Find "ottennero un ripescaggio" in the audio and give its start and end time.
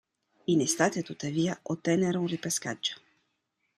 1.61-2.95